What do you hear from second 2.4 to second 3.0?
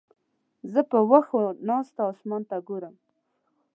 ته ګورم.